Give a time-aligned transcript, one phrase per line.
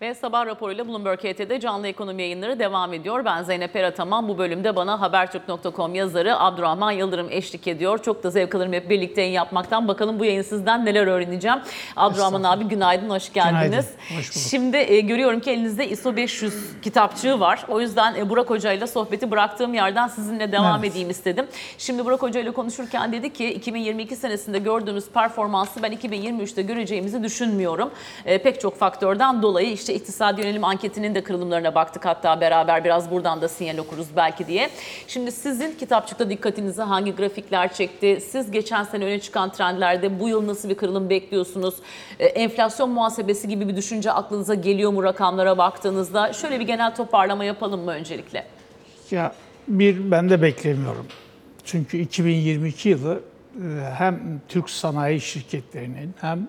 [0.00, 3.24] Ve sabah raporuyla Bloomberg HT'de canlı ekonomi yayınları devam ediyor.
[3.24, 4.28] Ben Zeynep Erataman.
[4.28, 7.98] Bu bölümde bana Habertürk.com yazarı Abdurrahman Yıldırım eşlik ediyor.
[8.02, 9.88] Çok da zevk alırım hep birlikte yayın yapmaktan.
[9.88, 11.58] Bakalım bu yayın sizden neler öğreneceğim.
[11.96, 13.62] Abdurrahman abi günaydın, hoş geldiniz.
[13.62, 14.48] Günaydın, hoş bulduk.
[14.50, 17.64] Şimdi e, görüyorum ki elinizde ISO 500 kitapçığı var.
[17.68, 20.90] O yüzden e, Burak Hoca ile sohbeti bıraktığım yerden sizinle devam Evet.
[20.90, 21.46] edeyim istedim.
[21.78, 27.90] Şimdi Burak Hoca ile konuşurken dedi ki 2022 senesinde gördüğümüz performansı ben 2023'te göreceğimizi düşünmüyorum.
[28.24, 33.10] E, pek çok faktörden dolayı işte iktisadi yönelim anketinin de kırılımlarına baktık hatta beraber biraz
[33.10, 34.70] buradan da sinyal okuruz belki diye.
[35.06, 38.18] Şimdi sizin kitapçıkta dikkatinizi hangi grafikler çekti?
[38.30, 41.74] Siz geçen sene öne çıkan trendlerde bu yıl nasıl bir kırılım bekliyorsunuz?
[42.18, 46.32] E, enflasyon muhasebesi gibi bir düşünce aklınıza geliyor mu rakamlara baktığınızda?
[46.32, 48.46] Şöyle bir genel toparlama yapalım mı öncelikle?
[49.10, 49.34] Ya
[49.68, 51.06] bir ben de beklemiyorum.
[51.64, 53.20] Çünkü 2022 yılı
[53.56, 53.60] e,
[53.94, 56.48] hem Türk sanayi şirketlerinin hem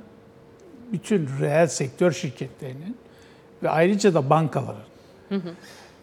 [0.92, 2.98] bütün reel sektör şirketlerinin
[3.64, 4.82] ve ayrıca da bankaların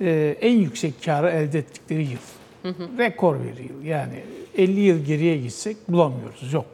[0.01, 2.19] e, en yüksek karı elde ettikleri yıl.
[2.99, 3.83] Rekor bir yıl.
[3.83, 4.25] Yani
[4.57, 6.53] 50 yıl geriye gitsek bulamıyoruz.
[6.53, 6.67] Yok.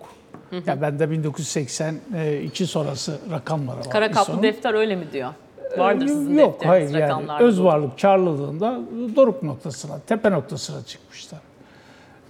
[0.66, 3.90] Ya bende 1982 sonrası rakamları var.
[3.90, 4.42] Kara kaplı İSO'nun.
[4.42, 5.30] defter öyle mi diyor?
[5.78, 8.80] Vardır sizin Yok hayır yani öz varlık karlılığında
[9.16, 11.40] doruk noktasına, tepe noktasına çıkmışlar.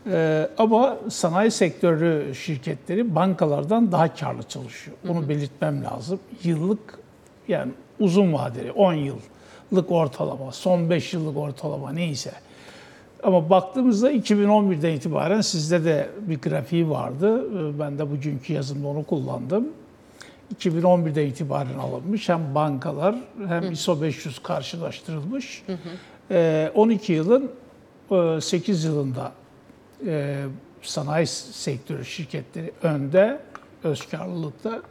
[0.07, 4.97] Ee, ama sanayi sektörü şirketleri bankalardan daha karlı çalışıyor.
[5.09, 6.21] Bunu belirtmem lazım.
[6.43, 6.99] Yıllık
[7.49, 12.33] yani uzun vadeli 10 yıllık ortalama, son 5 yıllık ortalama neyse.
[13.23, 17.45] Ama baktığımızda 2011'den itibaren sizde de bir grafiği vardı.
[17.75, 19.69] Ee, Ben de bugünkü yazımda onu kullandım.
[20.59, 22.29] 2011'den itibaren alınmış.
[22.29, 23.15] Hem bankalar
[23.49, 25.63] hem ISO 500 karşılaştırılmış.
[26.31, 27.51] Ee, 12 yılın
[28.11, 29.33] e, 8 yılında
[30.07, 30.43] e,
[30.83, 33.41] sanayi sektörü şirketleri önde,
[33.85, 34.83] öz karlılıkta.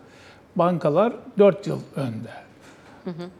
[0.56, 2.49] Bankalar 4 yıl önde.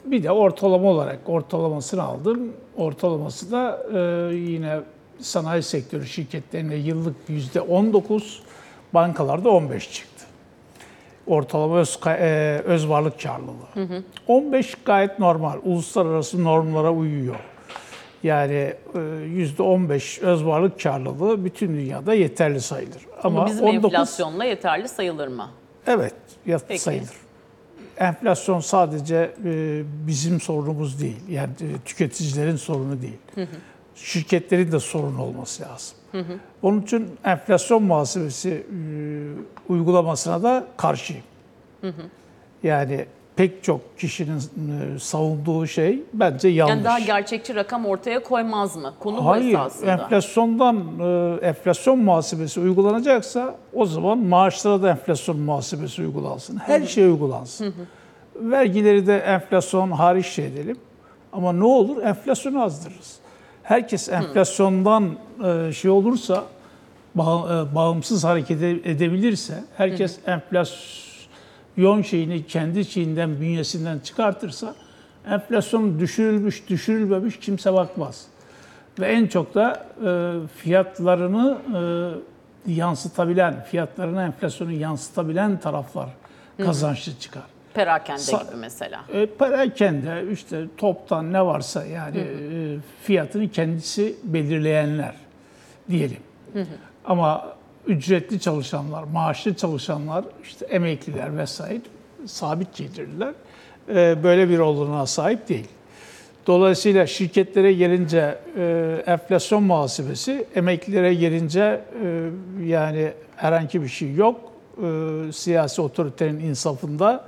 [0.06, 2.54] Bir de ortalama olarak ortalamasını aldım.
[2.78, 4.80] Ortalaması da e, yine
[5.20, 8.40] sanayi sektörü şirketlerine yıllık %19,
[8.94, 10.26] bankalarda 15 çıktı.
[11.28, 14.04] Ortalama öz, e, öz varlık karlılığı.
[14.28, 15.58] 15 gayet normal.
[15.64, 17.36] Uluslararası normlara uyuyor.
[18.24, 23.06] Yani e, %15 öz varlık karlılığı bütün dünyada yeterli sayılır.
[23.24, 25.50] Ama Ama bizim 19 enflasyonla yeterli sayılır mı?
[25.88, 26.14] Evet,
[26.68, 26.80] Peki.
[26.80, 27.29] sayılır.
[28.00, 31.18] Enflasyon sadece e, bizim sorunumuz değil.
[31.30, 33.18] Yani e, tüketicilerin sorunu değil.
[33.96, 35.98] Şirketlerin de sorun olması lazım.
[36.62, 41.24] Onun için enflasyon muhasebesi e, uygulamasına da karşıyım.
[42.64, 43.06] Yani
[43.40, 46.72] pek çok kişinin e, savunduğu şey bence yanlış.
[46.76, 48.94] Yani daha gerçekçi rakam ortaya koymaz mı?
[49.00, 49.92] Konu bu Hayır, esasında.
[49.92, 56.58] enflasyondan e, enflasyon muhasebesi uygulanacaksa o zaman maaşlara da enflasyon muhasebesi uygulansın.
[56.58, 57.74] Her şey uygulansın.
[58.36, 60.78] Vergileri de enflasyon hariç şey edelim.
[61.34, 63.16] Ama ne olur enflasyonu azdırırız.
[63.64, 65.10] Herkes enflasyondan
[65.46, 66.44] e, şey olursa,
[67.16, 71.09] bağ- bağımsız hareket ede- edebilirse, herkes enflasyon
[72.04, 74.76] şeyini kendi şeyinden, bünyesinden çıkartırsa,
[75.30, 78.26] enflasyon düşürülmüş, düşürülmemiş kimse bakmaz.
[79.00, 81.58] Ve en çok da e, fiyatlarını
[82.68, 86.10] e, yansıtabilen, fiyatlarına enflasyonu yansıtabilen taraflar
[86.58, 87.44] kazançlı çıkar.
[87.74, 89.02] Perakende Sa- gibi mesela.
[89.14, 95.16] E, perakende işte toptan ne varsa yani e, fiyatını kendisi belirleyenler
[95.90, 96.20] diyelim.
[97.06, 97.59] Ama
[97.90, 101.82] ücretli çalışanlar, maaşlı çalışanlar, işte emekliler vesaire
[102.26, 103.34] sabit gelirliler
[103.90, 105.68] e, böyle bir olanağa sahip değil.
[106.48, 112.30] Dolayısıyla şirketlere gelince e, enflasyon muhasebesi, emeklilere gelince e,
[112.66, 114.52] yani herhangi bir şey yok.
[114.78, 117.26] E, siyasi otoritenin insafında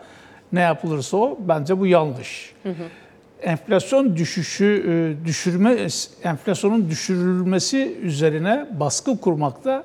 [0.53, 2.53] ne yapılırsa o bence bu yanlış.
[3.41, 5.87] Enflasyon düşüşü e, düşürme
[6.23, 9.83] enflasyonun düşürülmesi üzerine baskı kurmakta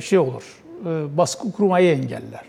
[0.00, 0.42] şey olur.
[0.86, 2.44] E, baskı kurmayı engeller.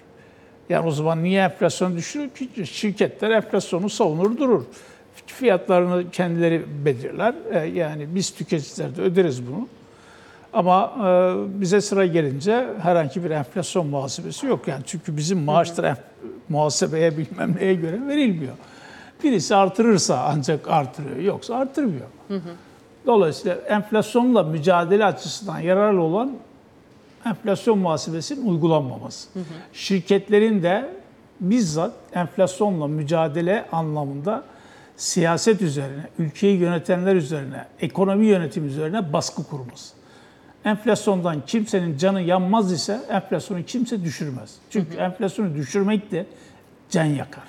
[0.69, 2.67] Yani o zaman niye enflasyon düşürür ki?
[2.67, 4.63] Şirketler enflasyonu savunur durur.
[5.25, 7.33] Fiyatlarını kendileri belirler.
[7.51, 9.67] E, Yani biz tüketiciler de öderiz bunu.
[10.53, 14.67] Ama e, bize sıra gelince herhangi bir enflasyon muhasebesi yok.
[14.67, 15.97] Yani çünkü bizim maaşlar
[16.49, 18.53] muhasebeye bilmem neye göre verilmiyor.
[19.23, 22.07] Birisi artırırsa ancak artırıyor, yoksa artırmıyor.
[23.05, 26.31] Dolayısıyla enflasyonla mücadele açısından yararlı olan
[27.25, 29.29] enflasyon muhasebesinin uygulanmaması.
[29.73, 30.89] Şirketlerin de
[31.41, 34.43] bizzat enflasyonla mücadele anlamında
[34.95, 39.93] siyaset üzerine, ülkeyi yönetenler üzerine, ekonomi yönetimi üzerine baskı kurması.
[40.65, 44.55] Enflasyondan kimsenin canı yanmaz ise enflasyonu kimse düşürmez.
[44.69, 46.25] Çünkü enflasyonu düşürmek de
[46.89, 47.43] can yakar.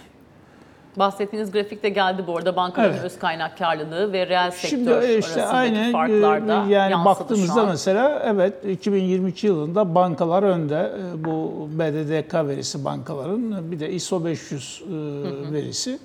[0.97, 3.05] Bahsettiğiniz grafik de geldi bu arada bankaların Evet.
[3.05, 7.05] öz kaynak karlılığı ve reel sektör Şimdi e, işte arasındaki aynen farklar da e, yani
[7.05, 10.93] baktığımızda mesela evet 2022 yılında bankalar önde.
[11.21, 15.99] E, Bu BDDK verisi bankaların bir de ISO 500 e, verisi.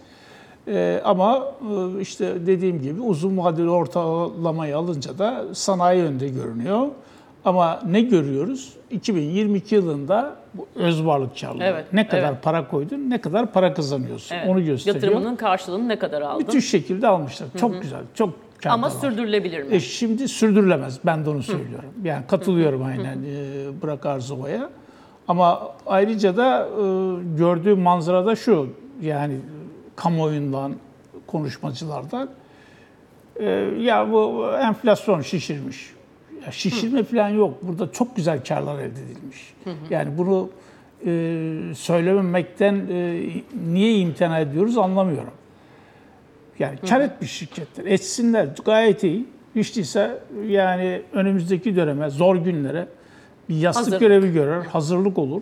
[0.67, 6.87] E, ama e, işte dediğim gibi uzun vadeli ortalamayı alınca da sanayi önde görünüyor.
[7.47, 8.73] Ama ne görüyoruz?
[8.91, 11.63] 2022 yılında bu öz varlık karlılığı.
[11.63, 12.43] Evet, ne kadar evet.
[12.43, 14.35] para koydun, ne kadar para kazanıyorsun.
[14.35, 14.49] Evet.
[14.49, 15.03] Onu gösteriyor.
[15.03, 16.45] Yatırımının karşılığını ne kadar aldın?
[16.45, 17.47] Müthiş şekilde almışlar.
[17.59, 18.33] Çok güzel, çok.
[18.65, 19.75] Ama sürdürülebilir mi?
[19.75, 20.99] E şimdi sürdürülemez.
[21.05, 21.89] Ben de onu söylüyorum.
[22.03, 24.69] Yani katılıyorum aynen e, Burak Arzova'ya.
[25.27, 26.83] Ama ayrıca da e,
[27.37, 28.69] gördüğüm manzara da şu.
[29.01, 29.35] Yani
[29.95, 30.73] kamuoyundan,
[31.27, 32.29] konuşmacılardan.
[33.35, 33.45] e,
[33.79, 35.96] ya bu enflasyon şişirmiş.
[36.47, 37.57] Ya şişirme falan yok.
[37.61, 39.53] Burada çok güzel karlar elde edilmiş.
[39.89, 40.49] Yani bunu
[41.05, 41.11] e,
[41.75, 43.23] söylememekten e,
[43.67, 45.33] niye imtina ediyoruz anlamıyorum.
[46.59, 47.85] Yani kar etmiş şirketler.
[47.85, 49.25] Etsinler gayet iyi.
[49.55, 52.87] Hiç değilse yani önümüzdeki döneme, zor günlere
[53.49, 53.99] bir yastık Hazırlık.
[53.99, 55.41] görevi görür, hazırlık olur.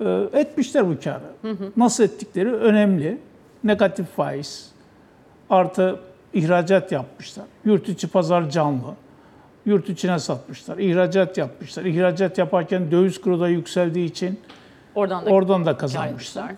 [0.00, 1.56] Ee, etmişler bu karı.
[1.76, 3.18] Nasıl ettikleri önemli.
[3.64, 4.70] Negatif faiz,
[5.50, 6.00] artı
[6.32, 7.44] ihracat yapmışlar.
[7.64, 8.94] Yurt içi pazar canlı.
[9.68, 10.78] Yurt içine satmışlar.
[10.78, 11.84] İhracat yapmışlar.
[11.84, 14.40] İhracat yaparken döviz kuru da yükseldiği için
[14.94, 16.50] Oradan da oradan da kazanmışlar.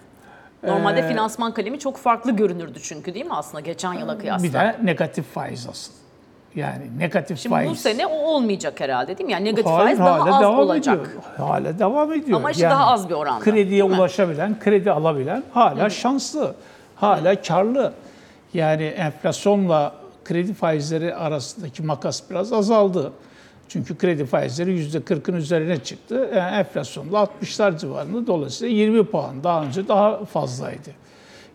[0.63, 4.49] Normalde Ee, finansman kalemi çok farklı görünürdü çünkü değil mi aslında geçen yıla kıyasla?
[4.49, 5.93] Bir de negatif faiz asıl.
[6.55, 7.71] Yani negatif Şimdi faiz.
[7.71, 9.33] bu sene o olmayacak herhalde değil mi?
[9.33, 11.01] Yani negatif Hayır, faiz daha az devam olacak.
[11.07, 11.23] Ediyor.
[11.37, 12.39] Hala devam ediyor.
[12.39, 16.55] Ama işte daha az bir oranda, Krediye ulaşabilen, kredi alabilen hala şanslı.
[16.97, 17.93] Hala karlı.
[18.55, 19.93] Yani enflasyonla
[20.31, 23.13] kredi faizleri arasındaki makas biraz azaldı.
[23.69, 26.31] Çünkü kredi faizleri %40'ın üzerine çıktı.
[26.37, 29.45] Yani enflasyonda 60'lar civarında dolayısıyla 20 puan.
[29.45, 30.91] Daha önce daha fazlaydı.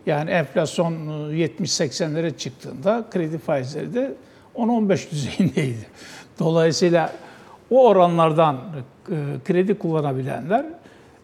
[0.06, 0.92] Yani enflasyon
[1.32, 4.14] e, 70-80'lere çıktığında kredi faizleri de
[4.54, 5.86] 10-15 düzeyindeydi.
[6.38, 7.12] Dolayısıyla
[7.70, 9.14] o oranlardan e,
[9.44, 10.64] kredi kullanabilenler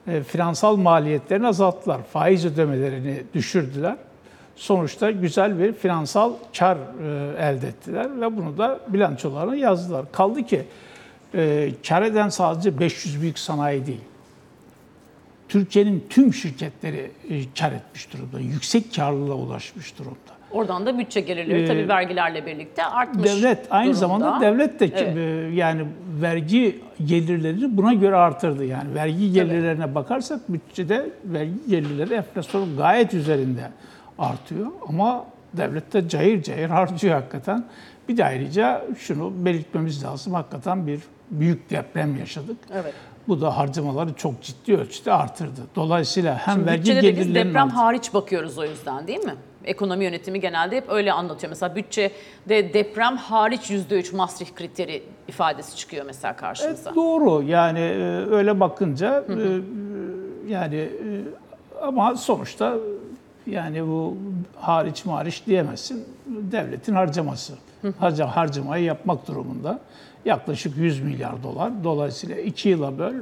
[0.07, 2.03] e, finansal maliyetlerini azalttılar.
[2.03, 3.97] Faiz ödemelerini düşürdüler.
[4.57, 10.13] Sonuçta güzel bir finansal kar e, elde ettiler ve bunu da bilançolarına yazdılar.
[10.13, 10.63] Kaldı ki
[11.35, 14.01] e, kar eden sadece 500 büyük sanayi değil.
[15.49, 18.41] Türkiye'nin tüm şirketleri e, kar etmiş durumda.
[18.41, 20.17] Yüksek karlılığa ulaşmış durumda.
[20.53, 23.99] Oradan da bütçe gelirleri Ee, tabii vergilerle birlikte artmış Devlet aynı durumda.
[24.01, 25.55] zamanda devlet de Evet.
[25.57, 25.87] yani
[26.23, 28.65] vergi gelirlerini buna göre artırdı.
[28.65, 33.71] Yani vergi gelirlerine bakarsak bütçede vergi gelirleri enflasyonun gayet üzerinde
[34.19, 34.67] artıyor.
[34.89, 35.25] Ama
[35.55, 37.65] devlet de cayır cayır harcıyor hakikaten.
[38.09, 40.35] Bir de ayrıca şunu belirtmemiz lazım.
[40.35, 41.01] Hakikaten bir
[41.31, 42.57] büyük deprem yaşadık.
[42.75, 42.95] Evet.
[43.29, 45.61] Bu da harcamaları çok ciddi ölçüde artırdı.
[45.77, 49.35] Dolayısıyla hem Şimdi vergi de biz gelirlerinin deprem artı- hariç bakıyoruz o yüzden değil mi?
[49.65, 51.51] Ekonomi yönetimi genelde hep öyle anlatıyor.
[51.51, 52.13] Mesela bütçede
[52.75, 56.83] deprem hariç %3 Maastricht kriteri ifadesi çıkıyor mesela karşımıza.
[56.87, 57.43] Evet, doğru.
[57.43, 59.61] Yani e, öyle bakınca e,
[60.49, 60.89] yani e,
[61.83, 62.77] ama sonuçta
[63.47, 64.17] yani bu
[64.57, 66.05] hariç mariç diyemezsin.
[66.27, 67.53] Devletin harcaması.
[67.99, 69.81] Harca, harcamayı yapmak durumunda.
[70.25, 71.73] Yaklaşık 100 milyar dolar.
[71.85, 73.15] Dolayısıyla 2 yıla böl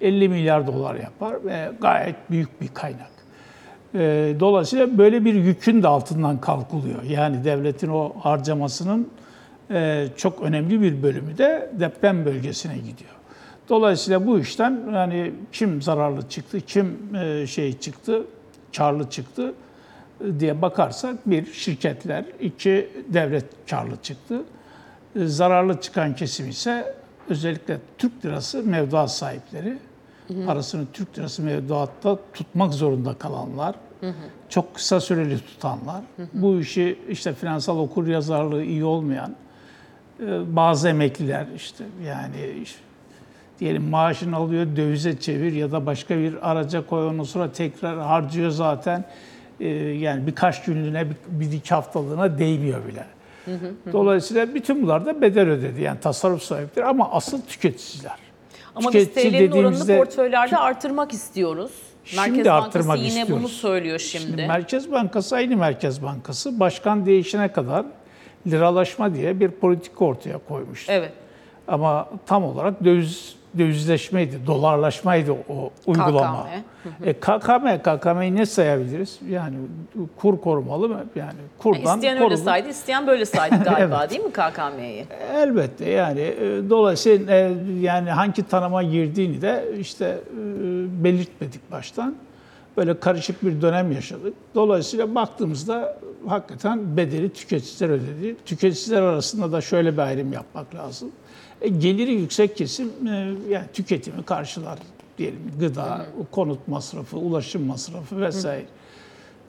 [0.00, 3.10] 50 milyar dolar yapar ve gayet büyük bir kaynak.
[3.94, 7.02] E, Dolayısıyla böyle bir yükün de altından kalkılıyor.
[7.02, 9.08] Yani devletin o harcamasının
[9.70, 13.10] e, çok önemli bir bölümü de deprem bölgesine gidiyor.
[13.68, 18.22] Dolayısıyla bu işten yani kim zararlı çıktı, kim e, şey çıktı,
[18.76, 19.54] karlı çıktı
[20.24, 24.42] e, diye bakarsak bir şirketler, iki devlet karlı çıktı.
[25.16, 26.94] E, Zararlı çıkan kesim ise
[27.28, 29.78] özellikle Türk lirası mevduat sahipleri,
[30.46, 33.74] parasını Türk lirası mevduatta tutmak zorunda kalanlar,
[34.48, 36.02] çok kısa süreli tutanlar,
[36.32, 39.36] bu işi işte finansal okur yazarlığı iyi olmayan
[40.20, 42.78] e, bazı emekliler işte yani işte
[43.62, 48.50] diyelim maaşını alıyor dövize çevir ya da başka bir araca koy ondan sonra tekrar harcıyor
[48.50, 49.04] zaten
[49.60, 53.06] E, yani birkaç günlüğüne bir, bir iki haftalığına değmiyor bile.
[53.92, 58.16] Dolayısıyla bütün bunlar da bedel ödedi yani tasarruf sahipleri ama asıl tüketiciler.
[58.74, 61.72] Ama biz Tüketici TL'nin oranını portföylerde artırmak istiyoruz.
[62.04, 63.52] Şimdi Merkez Bankası artırmak yine bunu istiyoruz.
[63.52, 64.26] söylüyor şimdi.
[64.26, 67.84] Şimdi Merkez Bankası aynı Merkez Bankası başkan değişene kadar
[68.46, 70.88] liralaşma diye bir politika ortaya koymuş.
[70.88, 71.12] evet.
[71.68, 76.46] Ama tam olarak döviz dövizleşmeydi, dolarlaşmaydı o uygulama.
[76.46, 77.08] KKM.
[77.08, 79.18] E, KKM, KKM'yi ne sayabiliriz?
[79.30, 79.54] Yani
[80.16, 81.04] kur korumalı mı?
[81.16, 82.44] Yani kurdan İsteyen öyle korunur.
[82.44, 84.10] saydı, isteyen böyle saydı galiba Evet.
[84.10, 85.06] değil mi KKM'yi?
[85.34, 92.14] Elbette yani e, dolayısıyla e, yani hangi tanıma girdiğini de işte e, belirtmedik baştan.
[92.76, 94.34] Böyle karışık bir dönem yaşadık.
[94.54, 98.36] Dolayısıyla baktığımızda hakikaten bedeli tüketiciler ödedi.
[98.46, 101.12] Tüketiciler arasında da şöyle bir ayrım yapmak lazım.
[101.60, 104.78] E, geliri yüksek kesim e, yani tüketimi karşılar
[105.18, 105.40] diyelim.
[105.60, 108.66] Gıda, konut masrafı, ulaşım masrafı vesaire.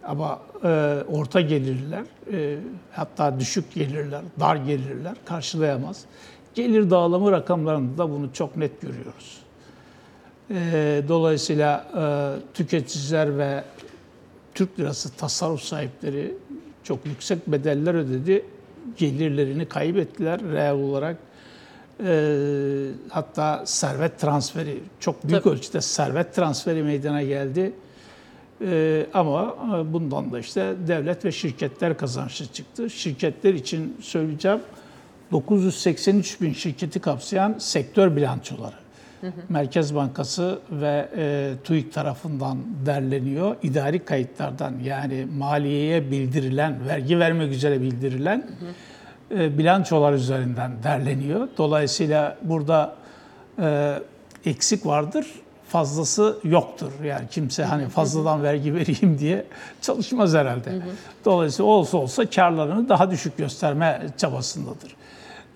[0.03, 2.57] Ama e, orta gelirler, e,
[2.91, 6.05] hatta düşük gelirler, dar gelirler karşılayamaz.
[6.53, 9.42] Gelir dağılımı rakamlarında da bunu çok net görüyoruz.
[10.53, 12.03] E, dolayısıyla e,
[12.53, 13.63] tüketiciler ve
[14.55, 16.33] Türk lirası tasarruf sahipleri
[16.83, 18.45] çok yüksek bedeller ödedi.
[18.97, 21.17] Gelirlerini kaybettiler reel olarak.
[22.05, 25.53] E, hatta servet transferi, çok büyük Tabii.
[25.53, 27.73] ölçüde servet transferi meydana geldi.
[28.61, 32.89] Ee, ama e, bundan da işte devlet ve şirketler kazançlı çıktı.
[32.89, 34.59] Şirketler için söyleyeceğim
[35.31, 38.82] 983 bin şirketi kapsayan sektör bilançoları.
[39.49, 43.55] Merkez Bankası ve e, TÜİK tarafından derleniyor.
[43.63, 48.47] İdari kayıtlardan yani maliyeye bildirilen, vergi vermek üzere bildirilen
[49.31, 51.47] e, bilançolar üzerinden derleniyor.
[51.57, 52.95] Dolayısıyla burada
[53.59, 53.99] e,
[54.45, 55.27] eksik vardır,
[55.67, 56.91] fazlası yoktur.
[57.03, 59.45] Yani kimse hani fazladan vergi vereyim diye
[59.81, 60.81] çalışmaz herhalde.
[61.25, 64.95] Dolayısıyla olsa olsa karlarını daha düşük gösterme çabasındadır.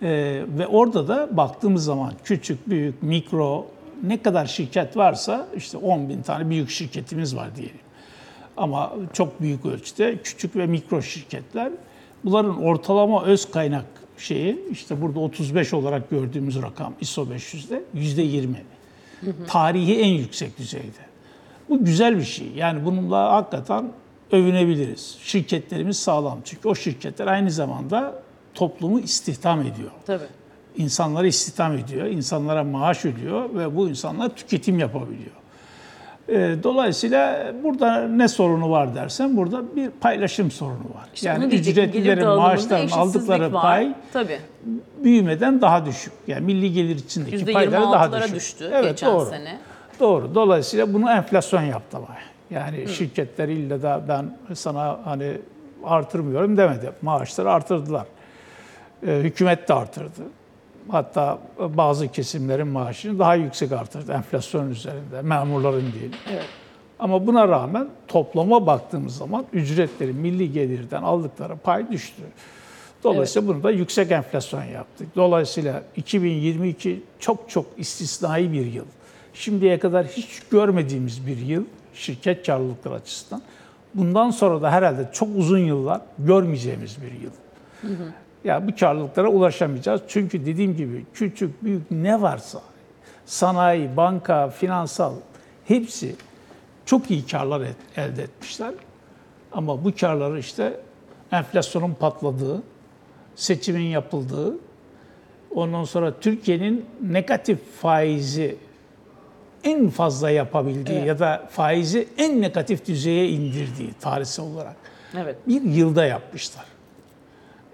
[0.02, 3.66] Ee, ve orada da baktığımız zaman küçük, büyük, mikro
[4.04, 7.80] ne kadar şirket varsa işte 10 bin tane büyük şirketimiz var diyelim.
[8.58, 11.72] Ama çok büyük ölçüde küçük ve mikro şirketler
[12.26, 13.86] bunların ortalama öz kaynak
[14.18, 18.64] şeyi işte burada 35 olarak gördüğümüz rakam ISO 500'de yüzde 20.
[19.48, 21.08] Tarihi en yüksek düzeyde.
[21.70, 22.48] Bu güzel bir şey.
[22.56, 23.92] Yani bununla hakikaten
[24.32, 25.18] övünebiliriz.
[25.22, 26.40] Şirketlerimiz sağlam.
[26.46, 28.24] Çünkü o şirketler aynı zamanda
[28.58, 29.92] toplumu istihdam ediyor.
[30.06, 30.24] Tabii.
[30.78, 35.32] İnsanları istihdam ediyor, insanlara maaş ödüyor ve bu insanlar tüketim yapabiliyor.
[36.30, 41.08] Ee, Dolayısıyla burada ne sorunu var dersen burada bir paylaşım sorunu var.
[41.16, 43.62] İşte yani ücretlilerin maaşlarının aldıkları var.
[43.62, 44.40] pay Tabii.
[45.04, 46.14] büyümeden daha düşük.
[46.28, 48.36] Yani milli gelir içindeki payları daha %26'lara düşük.
[48.36, 49.26] düştü Evet, geçen doğru.
[49.26, 49.58] sene.
[50.00, 50.36] Doğru.
[50.36, 51.98] Dolayısıyla bunu enflasyon yaptı.
[52.50, 55.38] Yani şirketler illa da ben sana hani
[55.84, 56.92] artırmıyorum demedi.
[57.02, 58.06] Maaşları artırdılar.
[59.08, 60.24] Ee, hükümet de artırdı.
[60.90, 65.22] Hatta bazı kesimlerin maaşını daha yüksek artırdı enflasyon üzerinde.
[65.22, 66.16] Memurların değil.
[66.32, 66.46] Evet.
[67.00, 72.22] Ama buna rağmen toplama baktığımız zaman ücretleri milli gelirden aldıkları pay düştü.
[73.04, 75.08] Dolayısıyla bunu da yüksek enflasyon yaptık.
[75.16, 78.86] Dolayısıyla 2022 çok çok istisnai bir yıl.
[79.34, 81.64] Şimdiye kadar hiç görmediğimiz bir yıl
[81.94, 83.42] şirket karlılıkları açısından.
[83.94, 87.32] Bundan sonra da herhalde çok uzun yıllar görmeyeceğimiz bir yıl.
[88.44, 90.02] Ya bu karlılıklara ulaşamayacağız.
[90.08, 92.62] Çünkü dediğim gibi küçük, büyük ne varsa
[93.26, 95.14] sanayi, banka, finansal
[95.66, 96.16] hepsi
[96.86, 98.74] çok iyi karlar et- elde etmişler.
[99.52, 100.80] Ama bu karları işte
[101.32, 102.64] enflasyonun patladığı,
[103.36, 104.56] seçimin yapıldığı,
[105.56, 108.56] ondan sonra Türkiye'nin negatif faizi
[109.64, 114.76] en fazla yapabildiği ya da faizi en negatif düzeye indirdiği tarihsel olarak
[115.18, 115.36] Evet.
[115.48, 116.66] bir yılda yapmışlar.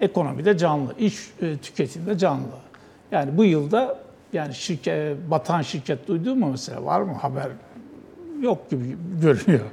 [0.04, 2.46] Ekonomide canlı, iş e, tüketimde canlı.
[3.12, 3.98] Yani bu yılda
[4.34, 7.48] yani şirket, batan şirket duydun mu mesela var mı haber?
[8.42, 9.66] Yok gibi görünüyor.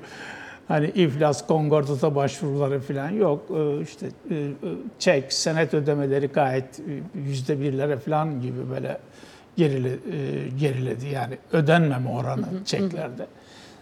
[0.69, 3.43] Hani iflas, kongordata başvuruları falan yok.
[3.57, 4.49] Ee, İşte e, e,
[4.99, 8.99] çek, senet ödemeleri gayet e, yüzde birlere falan gibi böyle
[9.57, 11.07] gerile, e, geriledi.
[11.07, 13.27] Yani ödenmeme oranı çeklerde.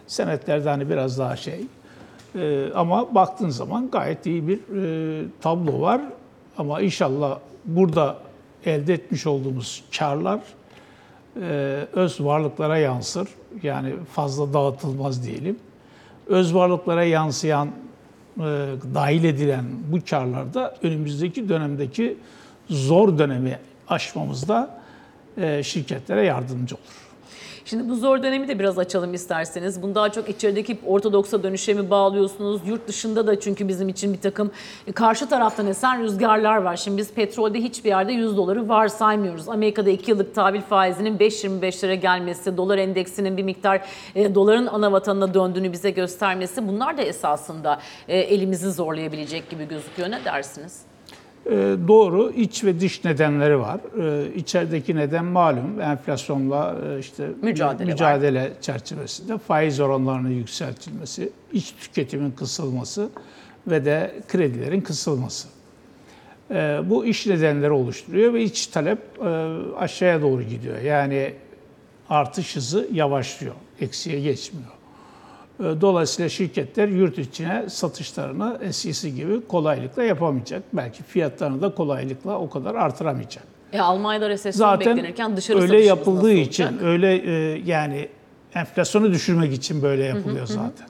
[0.07, 1.61] Senetlerde hani biraz daha şey.
[2.75, 6.01] Ama baktığın zaman gayet iyi bir e, tablo var.
[6.59, 8.17] Ama inşallah burada
[8.65, 10.39] elde etmiş olduğumuz karlar
[11.41, 11.45] e,
[11.93, 13.27] öz varlıklara yansır.
[13.63, 15.59] Yani fazla dağıtılmaz diyelim.
[16.27, 18.41] Öz varlıklara yansıyan, e,
[18.95, 22.17] dahil edilen bu karlar da önümüzdeki dönemdeki
[22.69, 24.81] zor dönemi aşmamızda
[25.37, 26.98] e, şirketlere yardımcı olur.
[27.69, 29.81] Şimdi bu zor dönemi de biraz açalım isterseniz.
[29.81, 32.61] Bunu daha çok içerideki ortodoksa dönüşe mi bağlıyorsunuz?
[32.65, 34.51] Yurt dışında da çünkü bizim için bir takım
[34.87, 36.75] e, karşı taraftan esen rüzgarlar var.
[36.75, 39.49] Şimdi biz petrolde hiçbir yerde 100 doları varsaymıyoruz.
[39.49, 43.81] Amerika'da 2 yıllık tahvil faizinin 5.25'lere gelmesi, dolar endeksinin bir miktar
[44.15, 50.11] e, doların ana vatanına döndüğünü bize göstermesi bunlar da esasında e, elimizi zorlayabilecek gibi gözüküyor.
[50.11, 50.88] Ne dersiniz?
[51.45, 53.79] Ee, Doğru iç ve dış nedenleri var.
[54.01, 57.91] Ee, İçerideki neden malum enflasyonla e, işte Mücadele var.
[57.93, 63.09] mücadele çerçevesinde faiz oranlarının yükseltilmesi, iç tüketimin kısılması
[63.67, 65.47] ve de kredilerin kısılması.
[66.51, 69.27] Ee, Bu iş nedenleri oluşturuyor ve iç talep e,
[69.77, 70.81] aşağıya doğru gidiyor.
[70.81, 71.33] Yani
[72.09, 74.71] artış hızı yavaşlıyor, eksiye geçmiyor.
[75.59, 80.63] E, Dolayısıyla şirketler yurt içine satışlarını eskisi gibi kolaylıkla yapamayacak.
[80.73, 83.43] Belki fiyatlarını da kolaylıkla o kadar artıramayacak.
[83.73, 88.09] E, Almanya'da resesyon Zaten beklenirken dışarı öyle yapıldığı için, öyle e, yani
[88.55, 90.87] enflasyonu düşürmek için böyle yapılıyor zaten.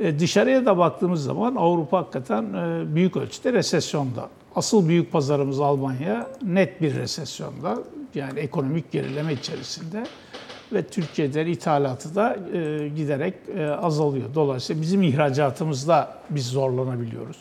[0.00, 4.28] E, dışarıya da baktığımız zaman Avrupa hakikaten e, büyük ölçüde resesyonda.
[4.54, 7.78] Asıl büyük pazarımız Almanya net bir resesyonda.
[8.14, 10.04] Yani ekonomik gerileme içerisinde
[10.72, 14.34] ve Türkiye'den ithalatı da e, giderek e, azalıyor.
[14.34, 17.36] Dolayısıyla bizim ihracatımızda biz zorlanabiliyoruz.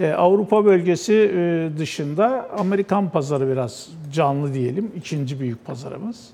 [0.00, 4.92] E, Avrupa bölgesi e, dışında Amerikan pazarı biraz canlı diyelim.
[4.96, 6.28] ikinci büyük pazarımız.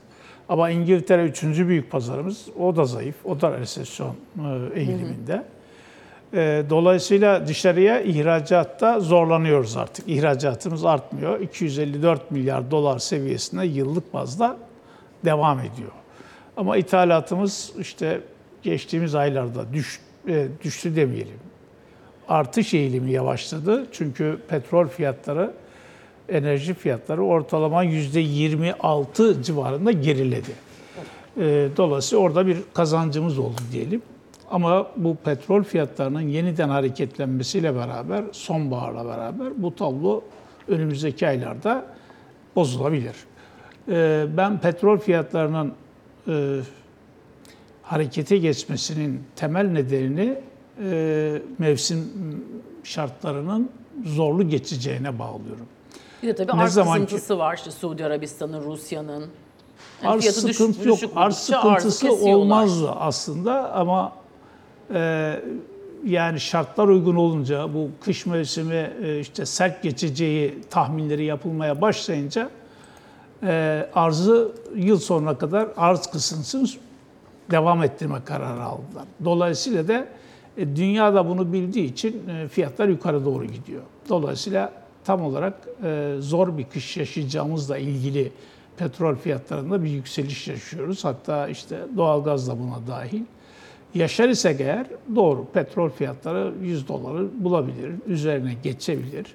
[0.49, 2.47] Ama İngiltere üçüncü büyük pazarımız.
[2.61, 3.15] O da zayıf.
[3.27, 5.45] O da resesyon e, eğiliminde.
[6.35, 10.09] E, Dolayısıyla dışarıya ihracatta zorlanıyoruz artık.
[10.09, 11.41] İhracatımız artmıyor.
[11.41, 14.57] 254 milyar dolar seviyesinde yıllık bazda
[15.25, 15.91] devam ediyor.
[16.57, 18.21] Ama ithalatımız işte
[18.63, 21.51] geçtiğimiz aylarda düş, e, düştü demeyelim
[22.31, 23.87] artış eğilimi yavaşladı.
[23.93, 25.53] Çünkü petrol fiyatları,
[26.29, 30.51] enerji fiyatları ortalama %26 civarında geriledi.
[31.41, 34.03] Ee, Dolayısıyla orada bir kazancımız oldu diyelim.
[34.51, 40.23] Ama bu petrol fiyatlarının yeniden hareketlenmesiyle beraber, sonbaharla beraber bu tablo
[40.69, 41.87] önümüzdeki aylarda
[42.57, 43.15] bozulabilir.
[43.89, 45.73] Ee, Ben petrol fiyatlarının
[46.29, 46.61] e,
[47.83, 50.39] harekete geçmesinin temel nedenini
[50.91, 52.05] e, mevsim
[52.85, 53.71] şartlarının
[54.05, 55.67] zorlu geçeceğine bağlıyorum.
[56.23, 59.25] Bir de tabii Ne arz zaman ki- kısıntısı var işte Suudi Arabistan'ın, Rusya'nın.
[60.03, 60.99] Yani Arz fiyatı düş- sıkıntı yok.
[61.17, 64.13] Arz sıkıntısı olmazdı aslında ama
[64.95, 65.33] e,
[66.05, 72.51] yani şartlar uygun olunca bu kış mevsimi e, işte sert geçeceği tahminleri yapılmaya başlayınca
[73.43, 76.69] e, arzı yıl sonuna kadar arz kısıntısını
[77.51, 79.05] devam ettirme kararı aldılar.
[79.25, 80.07] Dolayısıyla da
[80.57, 83.83] e, dünya da bunu bildiği için e, fiyatlar yukarı doğru gidiyor.
[84.09, 84.73] Dolayısıyla
[85.05, 85.55] tam olarak
[85.85, 88.33] e, zor bir kış yaşayacağımızla ilgili
[88.77, 91.05] petrol fiyatlarında bir yükseliş yaşıyoruz.
[91.05, 93.23] Hatta işte doğalgaz da buna dahil.
[93.95, 99.27] Yaşar isek eğer doğru petrol fiyatları 100 doları bulabilir, üzerine geçebilir.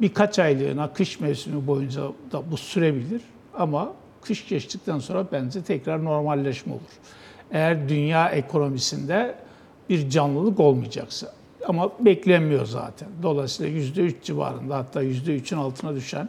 [0.00, 3.20] Birkaç aylığına kış mevsimi boyunca da bu sürebilir
[3.58, 3.92] ama
[4.22, 6.82] kış geçtikten sonra bence tekrar normalleşme olur.
[7.52, 9.34] Eğer dünya ekonomisinde
[9.88, 11.32] bir canlılık olmayacaksa.
[11.66, 13.08] Ama beklenmiyor zaten.
[13.22, 16.28] Dolayısıyla %3 civarında hatta %3'ün altına düşen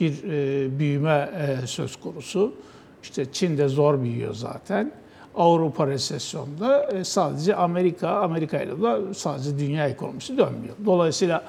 [0.00, 1.30] bir e, büyüme
[1.62, 2.54] e, söz konusu.
[3.02, 4.92] İşte Çin de zor büyüyor zaten.
[5.34, 10.74] Avrupa resesyonda e, sadece Amerika, Amerika ile de sadece dünya ekonomisi dönmüyor.
[10.86, 11.44] Dolayısıyla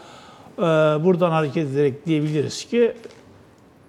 [0.58, 0.62] e,
[1.04, 2.94] buradan hareket ederek diyebiliriz ki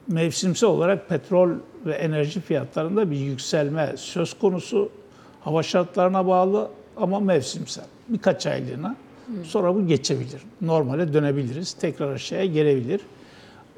[0.09, 1.51] mevsimsel olarak petrol
[1.87, 4.91] ve enerji fiyatlarında bir yükselme söz konusu.
[5.41, 7.85] Hava şartlarına bağlı ama mevsimsel.
[8.09, 8.97] Birkaç aylığına.
[9.45, 10.43] Sonra bu geçebilir.
[10.61, 11.73] Normale dönebiliriz.
[11.73, 13.01] Tekrar aşağıya gelebilir.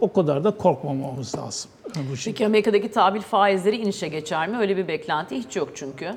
[0.01, 1.71] O kadar da korkmamamız lazım.
[2.11, 2.33] Bu şey.
[2.33, 4.59] Peki Amerika'daki tahvil faizleri inişe geçer mi?
[4.59, 6.11] Öyle bir beklenti hiç yok çünkü.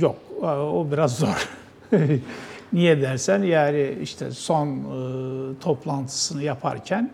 [0.00, 1.48] Yok, o biraz zor.
[2.72, 7.10] Niye dersen yani işte son e, toplantısını yaparken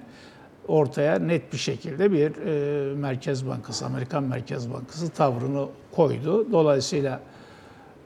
[0.68, 6.52] ortaya net bir şekilde bir e, Merkez Bankası, Amerikan Merkez Bankası tavrını koydu.
[6.52, 7.20] Dolayısıyla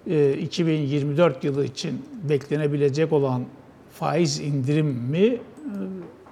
[0.06, 3.44] e, 2024 yılı için beklenebilecek olan
[3.92, 5.38] faiz indirimi e,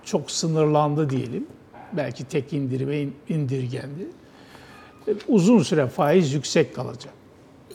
[0.05, 1.47] çok sınırlandı diyelim.
[1.93, 4.07] Belki tek indirime in- indirgendi.
[5.09, 7.13] E, Uzun süre faiz yüksek kalacak.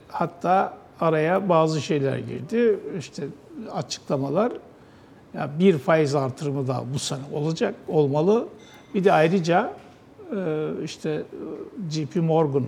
[0.07, 2.79] Hatta araya bazı şeyler girdi.
[2.99, 3.23] İşte
[3.71, 4.51] açıklamalar.
[5.35, 8.47] Ya bir faiz artırımı da bu sene olacak, olmalı.
[8.93, 9.73] Bir de ayrıca
[10.35, 11.23] e, işte
[11.91, 12.65] JP Morgan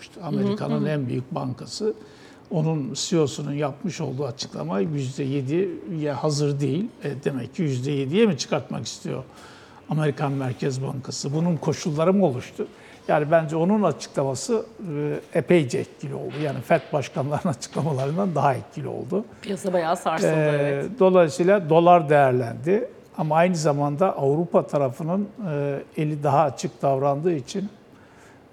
[0.00, 1.94] işte Amerika'nın en büyük bankası
[2.50, 6.88] onun CEO'sunun yapmış olduğu açıklama %7'ye hazır değil.
[7.04, 9.24] E, demek ki %7'ye mi çıkartmak istiyor
[9.88, 11.34] Amerikan Merkez Bankası?
[11.34, 12.66] Bunun koşulları mı oluştu?
[13.08, 14.66] Yani bence onun açıklaması
[15.34, 16.34] e, epeyce etkili oldu.
[16.42, 19.24] Yani FED başkanlarının açıklamalarından daha etkili oldu.
[19.42, 20.90] Piyasa bayağı sarsıldı Ee, evet.
[20.98, 22.88] Dolayısıyla dolar değerlendi.
[23.18, 27.68] Ama aynı zamanda Avrupa tarafının e, eli daha açık davrandığı için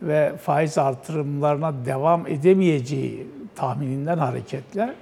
[0.01, 4.93] ve faiz artırımlarına devam edemeyeceği tahmininden hareketle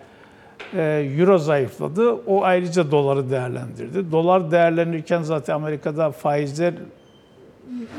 [0.73, 0.81] e,
[1.17, 2.13] Euro zayıfladı.
[2.13, 4.11] O ayrıca doları değerlendirdi.
[4.11, 6.73] Dolar değerlenirken zaten Amerika'da faizler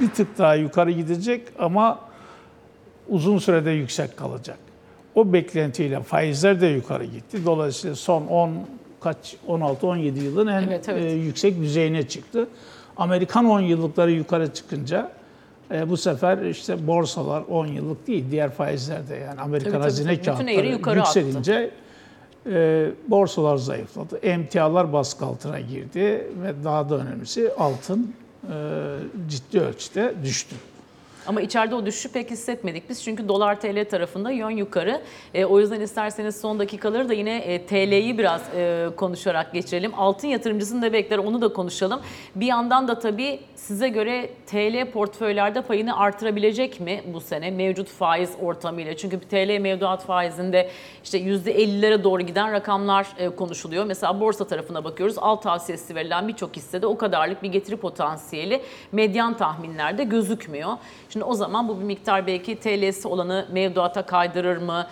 [0.01, 1.99] bir tık daha yukarı gidecek ama
[3.09, 4.59] uzun sürede yüksek kalacak.
[5.15, 7.45] O beklentiyle faizler de yukarı gitti.
[7.47, 8.53] Dolayısıyla son 10
[9.01, 11.05] kaç 16-17 yılın en Evet, evet.
[11.05, 12.49] e, yüksek düzeyine çıktı.
[12.97, 15.11] Amerikan 10 yıllıkları yukarı çıkınca
[15.71, 20.17] e, bu sefer işte borsalar 10 yıllık değil diğer faizler de yani Amerikan Tabii, hazine
[20.17, 20.25] tabii.
[20.37, 21.19] Kağıtları yukarı attı.
[21.19, 21.71] yükselince
[22.47, 24.17] E, borsalar zayıfladı.
[24.19, 26.01] Emtialar baskı altına girdi
[26.43, 28.15] ve daha da önemlisi altın
[29.29, 30.57] ciddi ölçüde düştü.
[31.27, 35.03] Ama içeride o düşüşü pek hissetmedik biz çünkü dolar TL tarafında yön yukarı.
[35.35, 39.93] E, o yüzden isterseniz son dakikaları da yine e, TL'yi biraz e, konuşarak geçirelim.
[39.97, 42.01] Altın yatırımcısını da bekler onu da konuşalım.
[42.35, 48.31] Bir yandan da tabii size göre TL portföylerde payını artırabilecek mi bu sene mevcut faiz
[48.43, 48.97] ortamıyla?
[48.97, 50.71] Çünkü TL mevduat faizinde
[51.05, 53.85] işte %50'lere doğru giden rakamlar e, konuşuluyor.
[53.85, 55.17] Mesela borsa tarafına bakıyoruz.
[55.19, 60.73] Alt tavsiyesi verilen birçok hissede o kadarlık bir getiri potansiyeli medyan tahminlerde gözükmüyor.
[61.13, 64.87] Şimdi o zaman bu bir miktar belki TL'si olanı mevduata kaydırır mı?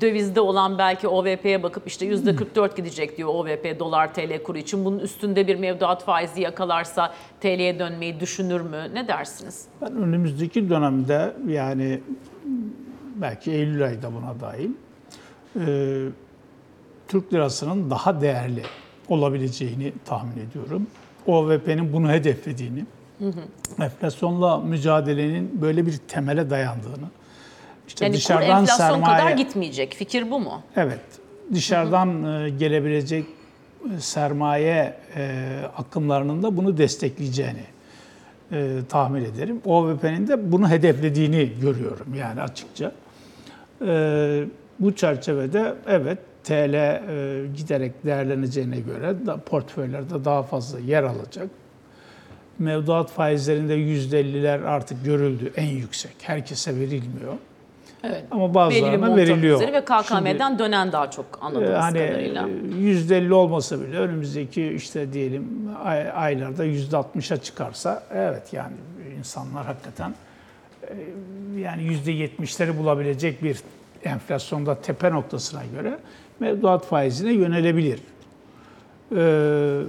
[0.00, 4.84] Dövizde olan belki OVP'ye bakıp işte %44 gidecek diyor OVP dolar TL kuru için.
[4.84, 8.90] Bunun üstünde bir mevduat faizi yakalarsa TL'ye dönmeyi düşünür mü?
[8.94, 9.66] Ne dersiniz?
[9.80, 12.00] Ben önümüzdeki dönemde yani
[13.16, 14.70] belki Eylül ayında buna dahil
[15.60, 16.08] e,
[17.08, 18.62] Türk lirasının daha değerli
[19.08, 20.86] olabileceğini tahmin ediyorum.
[21.26, 22.84] OVP'nin bunu hedeflediğini,
[23.80, 27.08] enflasyonla mücadelenin böyle bir temele dayandığını,
[27.88, 29.94] işte Yani kur dışarıdan enflasyon sermaye, kadar gitmeyecek.
[29.94, 30.62] Fikir bu mu?
[30.76, 31.00] Evet,
[31.54, 33.24] dışarıdan e, gelebilecek
[33.96, 35.44] e, sermaye e,
[35.76, 37.64] akımlarının da bunu destekleyeceğini
[38.52, 39.60] e, tahmin ederim.
[39.64, 42.92] OVP'nin de bunu hedeflediğini görüyorum yani açıkça.
[43.86, 44.44] E,
[44.80, 51.48] bu çerçevede evet TL e, giderek değerleneceğine göre da portföylerde daha fazla yer alacak.
[52.58, 56.12] Mevduat faizlerinde %50'ler artık görüldü en yüksek.
[56.22, 57.32] Herkese verilmiyor.
[58.04, 58.24] Evet.
[58.30, 59.60] Ama bazılarına veriliyor.
[59.60, 62.48] ve Şimdi- KKM'den dönen daha çok anladığımız hani kadarıyla.
[62.78, 65.48] yüzde 50 olmasa bile önümüzdeki işte diyelim
[65.84, 68.72] ay- aylarda yüzde 60'a çıkarsa evet yani
[69.18, 70.14] insanlar hakikaten
[70.82, 70.94] e,
[71.60, 73.60] yani yüzde 70'leri bulabilecek bir
[74.04, 75.98] enflasyonda tepe noktasına göre
[76.40, 78.00] mevduat faizine yönelebilir.
[79.16, 79.80] Ee,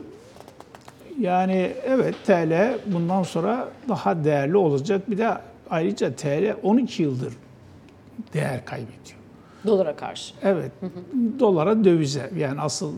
[1.20, 5.12] yani evet TL bundan sonra daha değerli olacak.
[5.12, 5.38] Bir de
[5.70, 7.34] ayrıca TL 12 yıldır
[8.34, 9.20] değer kaybediyor.
[9.66, 10.34] Dolara karşı.
[10.44, 10.72] Evet.
[11.40, 12.98] Dolara dövize yani asıl e,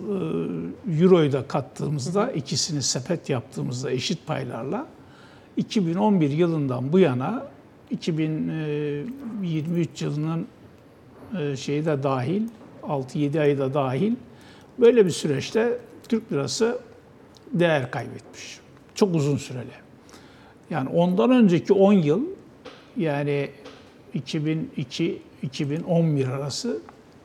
[1.02, 4.88] euroyu da kattığımızda ikisini sepet yaptığımızda eşit paylarla
[5.58, 7.44] 2011 yılından bu yana
[7.90, 10.48] 2023 yılının
[11.40, 12.48] e, şeyi de dahil
[12.84, 14.16] 6-7 ayı da dahil
[14.80, 15.78] böyle bir süreçte
[16.10, 16.80] Türk lirası
[17.54, 18.60] değer kaybetmiş.
[18.96, 19.72] Çok uzun süreli.
[20.70, 22.22] Yani ondan önceki 10 yıl
[22.98, 23.50] yani
[24.16, 26.80] 2002-2011 arası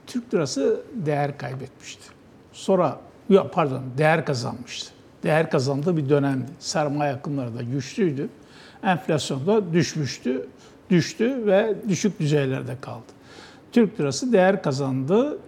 [0.07, 2.05] Türk lirası değer kaybetmişti.
[2.53, 4.93] Sonra ya pardon değer kazanmıştı.
[5.23, 6.51] Değer kazandığı bir dönemdi.
[6.59, 8.29] Sermaye akımları da güçlüydü.
[8.83, 10.47] Enflasyon da düşmüştü,
[10.91, 13.05] düştü ve düşük düzeylerde kaldı.
[13.73, 15.39] Türk lirası değer kazandı.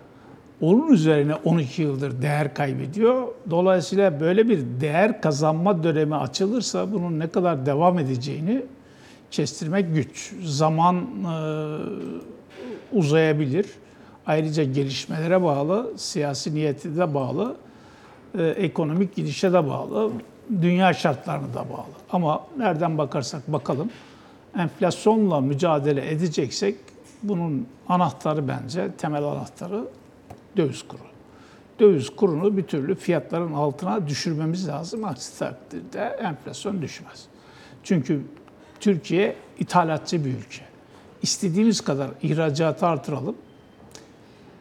[0.60, 3.28] Onun üzerine 12 yıldır değer kaybediyor.
[3.50, 8.62] Dolayısıyla böyle bir değer kazanma dönemi açılırsa bunun ne kadar devam edeceğini
[9.30, 10.34] kestirmek güç.
[10.44, 11.36] Zaman e,
[12.92, 13.66] uzayabilir.
[14.26, 17.56] Ayrıca gelişmelere bağlı, siyasi niyeti de bağlı,
[18.38, 20.10] e, ekonomik gidişe de bağlı,
[20.62, 21.94] dünya şartlarına da bağlı.
[22.12, 23.90] Ama nereden bakarsak bakalım,
[24.58, 26.76] enflasyonla mücadele edeceksek
[27.22, 29.84] bunun anahtarı bence, temel anahtarı
[30.58, 31.02] döviz kuru.
[31.80, 35.04] Döviz kurunu bir türlü fiyatların altına düşürmemiz lazım.
[35.04, 37.24] Aksi takdirde enflasyon düşmez.
[37.82, 38.22] Çünkü
[38.80, 40.62] Türkiye ithalatçı bir ülke.
[41.22, 43.36] İstediğimiz kadar ihracatı artıralım,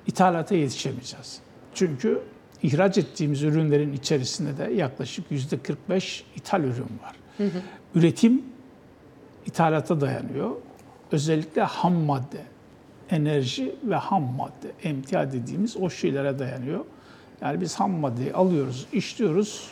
[0.08, 1.40] ithalata yetişemeyeceğiz.
[1.74, 2.22] Çünkü
[2.64, 7.16] ihraç ettiğimiz ürünlerin içerisinde de yaklaşık yüzde 45 ithal ürün var.
[7.96, 8.44] Üretim
[9.46, 10.52] ithalata dayanıyor.
[11.12, 12.42] Özellikle ham madde,
[13.10, 16.86] enerji ve ham madde, emtia dediğimiz o şeylere dayanıyor.
[17.42, 19.68] Yani biz ham maddeyi alıyoruz, işliyoruz,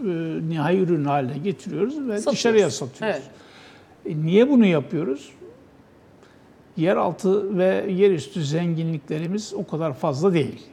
[0.00, 0.06] e,
[0.48, 2.26] nihai ürün haline getiriyoruz ve Satıyoruz.
[2.26, 3.16] dışarıya satıyoruz.
[4.06, 4.16] Evet.
[4.16, 5.30] E, niye bunu yapıyoruz?
[6.76, 10.66] Yeraltı ve yerüstü zenginliklerimiz o kadar fazla değil.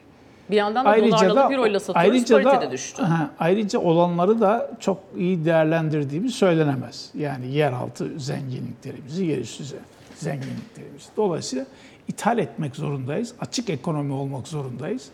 [0.50, 2.12] Bir yandan da dolarla da euroyla satıyoruz.
[2.12, 3.02] ayrıca da, düştü.
[3.04, 7.10] Aha, ayrıca olanları da çok iyi değerlendirdiğimiz söylenemez.
[7.18, 9.76] Yani yeraltı zenginliklerimizi, yerüstü ze-
[10.16, 11.06] zenginliklerimizi.
[11.18, 11.66] Dolayısıyla
[12.08, 13.34] ithal etmek zorundayız.
[13.40, 15.10] Açık ekonomi olmak zorundayız.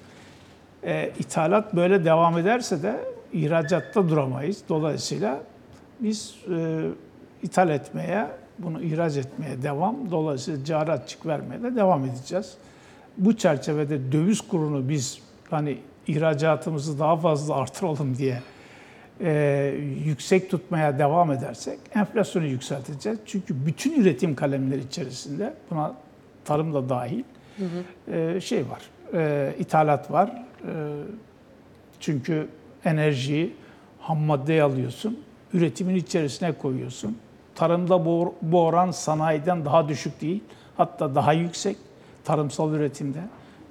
[0.84, 3.00] E, ithalat böyle devam ederse de
[3.34, 4.62] ihracatta duramayız.
[4.70, 5.40] Dolayısıyla
[6.00, 6.82] biz e,
[7.44, 8.28] ithal etmeye,
[8.60, 12.54] bunu ihraç etmeye devam, dolayısıyla cari açık vermeye de devam edeceğiz.
[13.18, 15.78] Bu çerçevede döviz kurunu biz hani
[16.08, 18.42] ihracatımızı daha fazla artıralım diye
[19.22, 19.74] e,
[20.06, 23.20] yüksek tutmaya devam edersek enflasyonu yükselteceğiz.
[23.26, 25.94] Çünkü bütün üretim kalemleri içerisinde buna
[26.46, 27.24] tarım da dahil
[28.12, 28.82] e, şey var,
[29.14, 30.44] e, ithalat var,
[32.00, 32.48] Çünkü
[32.86, 33.54] enerjiyi
[34.00, 35.20] ham maddeye alıyorsun,
[35.54, 37.18] üretimin içerisine koyuyorsun.
[37.56, 40.44] Tarımda bu, bu oran sanayiden daha düşük değil,
[40.78, 41.78] hatta daha yüksek
[42.24, 43.20] tarımsal üretimde.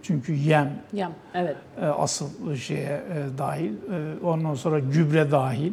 [0.03, 1.13] Çünkü yem Yem.
[1.35, 1.57] Evet.
[1.81, 5.73] e, asıl şeye e, dahil, e, ondan sonra gübre dahil,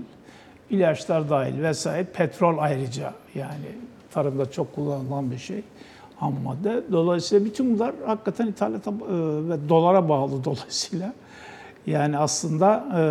[0.69, 3.65] ilaçlar dahil vesaire, petrol ayrıca yani
[4.11, 5.63] tarımda çok kullanılan bir şey
[6.19, 6.83] ham madde.
[6.91, 8.95] Dolayısıyla bütün bunlar hakikaten ithalata e,
[9.49, 11.13] ve dolara bağlı dolayısıyla.
[11.87, 13.01] Yani aslında e,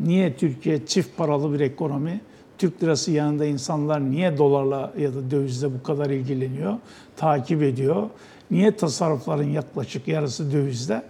[0.00, 2.20] niye Türkiye çift paralı bir ekonomi,
[2.58, 6.74] Türk lirası yanında insanlar niye dolarla ya da dövizle bu kadar ilgileniyor,
[7.16, 8.10] takip ediyor?
[8.50, 11.02] Niye tasarrufların yaklaşık yarısı dövizde?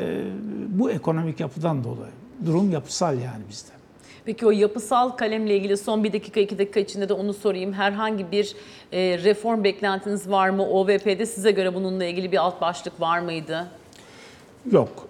[0.00, 0.24] E,
[0.68, 2.12] bu ekonomik yapıdan dolayı.
[2.46, 3.79] Durum yapısal yani bizde.
[4.24, 7.72] Peki o yapısal kalemle ilgili son bir dakika iki dakika içinde de onu sorayım.
[7.72, 8.54] Herhangi bir
[8.92, 10.66] e, reform beklentiniz var mı?
[10.66, 13.66] OVP'de size göre bununla ilgili bir alt başlık var mıydı?
[14.72, 15.08] Yok.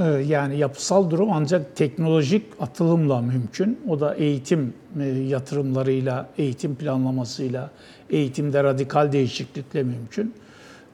[0.00, 3.80] Ee, Yani yapısal durum ancak teknolojik atılımla mümkün.
[3.88, 7.70] O da eğitim e, yatırımlarıyla, eğitim planlamasıyla,
[8.10, 10.34] eğitimde radikal değişiklikle mümkün.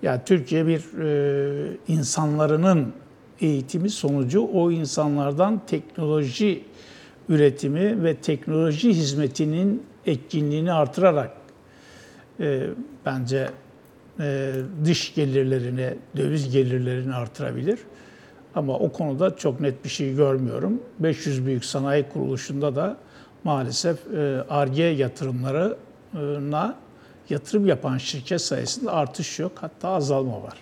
[0.03, 2.92] Yani Türkiye bir e, insanlarının
[3.40, 6.64] eğitimi sonucu o insanlardan teknoloji
[7.28, 11.30] üretimi ve teknoloji hizmetinin etkinliğini artırarak
[12.40, 12.66] e,
[13.06, 13.48] bence
[14.20, 14.52] e,
[14.84, 17.78] dış gelirlerini, döviz gelirlerini artırabilir.
[18.54, 20.82] Ama o konuda çok net bir şey görmüyorum.
[20.98, 22.96] 500 büyük sanayi kuruluşunda da
[23.44, 23.98] maalesef
[24.48, 26.76] ARGE yatırımlarına
[27.30, 29.52] yatırım yapan şirket sayısında artış yok.
[29.54, 30.58] Hatta azalma var.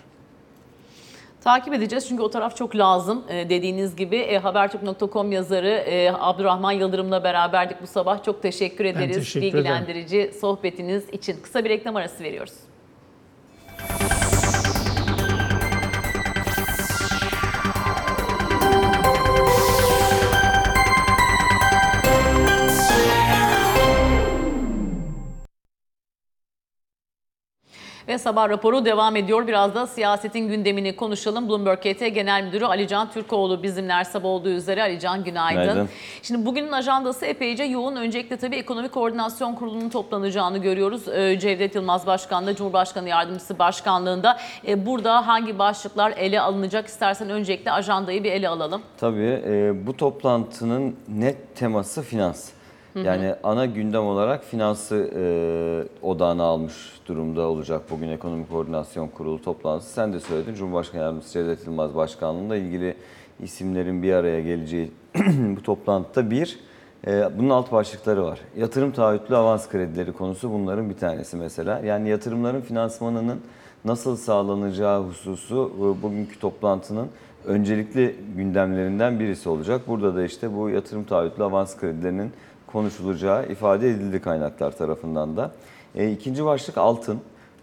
[1.43, 4.17] Takip edeceğiz çünkü o taraf çok lazım Ee, dediğiniz gibi.
[4.17, 8.23] E, Habertürk.com yazarı e, Abdurrahman Yıldırım'la beraberdik bu sabah.
[8.23, 9.57] Çok teşekkür ederiz teşekkür ederim.
[9.57, 11.37] bilgilendirici sohbetiniz için.
[11.43, 12.53] Kısa bir reklam arası veriyoruz.
[28.13, 29.47] Ve sabah raporu devam ediyor.
[29.47, 31.49] Biraz da siyasetin gündemini konuşalım.
[31.49, 34.81] Bloomberg KT Genel Müdürü Alican Türkoğlu bizimle her sabah olduğu üzere.
[34.81, 35.61] Alican günaydın.
[35.63, 35.89] Günaydın.
[36.21, 37.95] Şimdi bugünün ajandası epeyce yoğun.
[37.95, 41.07] Öncelikle tabii Ekonomik Koordinasyon Kurulu'nun toplanacağını görüyoruz.
[41.07, 44.37] Ee, Cevdet Yılmaz Başkan'da, Cumhurbaşkanı Yardımcısı Başkanlığında.
[44.67, 46.87] Ee, Burada hangi başlıklar ele alınacak?
[46.87, 48.81] İstersen öncelikle ajandayı bir ele alalım.
[48.97, 52.49] Tabii e, bu toplantının net teması finans.
[52.95, 55.23] Yani ana gündem olarak finansı e,
[56.05, 56.73] odağına almış
[57.07, 59.93] durumda olacak bugün Ekonomik Koordinasyon Kurulu toplantısı.
[59.93, 62.95] Sen de söyledin Cumhurbaşkanı Yardımcısı Cevdet Yılmaz Başkanlığı'nda ilgili
[63.43, 64.91] isimlerin bir araya geleceği
[65.57, 66.59] bu toplantıda bir,
[67.07, 68.39] e, bunun alt başlıkları var.
[68.57, 71.79] Yatırım taahhütlü avans kredileri konusu bunların bir tanesi mesela.
[71.79, 73.41] Yani yatırımların finansmanının
[73.85, 77.07] nasıl sağlanacağı hususu e, bugünkü toplantının
[77.45, 79.81] öncelikli gündemlerinden birisi olacak.
[79.87, 82.31] Burada da işte bu yatırım taahhütlü avans kredilerinin
[82.73, 85.51] konuşulacağı ifade edildi kaynaklar tarafından da.
[85.95, 87.19] E, ikinci başlık altın.